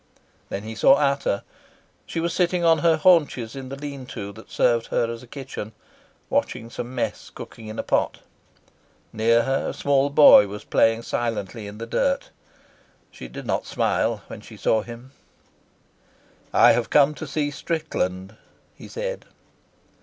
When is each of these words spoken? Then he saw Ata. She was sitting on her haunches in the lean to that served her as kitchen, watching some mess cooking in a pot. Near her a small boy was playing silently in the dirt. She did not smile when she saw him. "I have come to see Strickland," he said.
Then 0.49 0.63
he 0.63 0.73
saw 0.73 0.95
Ata. 0.95 1.43
She 2.07 2.19
was 2.19 2.33
sitting 2.33 2.63
on 2.65 2.79
her 2.79 2.97
haunches 2.97 3.55
in 3.55 3.69
the 3.69 3.75
lean 3.75 4.07
to 4.07 4.31
that 4.31 4.49
served 4.49 4.87
her 4.87 5.07
as 5.13 5.23
kitchen, 5.29 5.73
watching 6.27 6.71
some 6.71 6.95
mess 6.95 7.29
cooking 7.29 7.67
in 7.67 7.77
a 7.77 7.83
pot. 7.83 8.17
Near 9.13 9.43
her 9.43 9.69
a 9.69 9.73
small 9.75 10.09
boy 10.09 10.47
was 10.47 10.63
playing 10.63 11.03
silently 11.03 11.67
in 11.67 11.77
the 11.77 11.85
dirt. 11.85 12.31
She 13.11 13.27
did 13.27 13.45
not 13.45 13.67
smile 13.67 14.23
when 14.25 14.41
she 14.41 14.57
saw 14.57 14.81
him. 14.81 15.11
"I 16.51 16.71
have 16.71 16.89
come 16.89 17.13
to 17.13 17.27
see 17.27 17.51
Strickland," 17.51 18.35
he 18.75 18.87
said. 18.87 19.25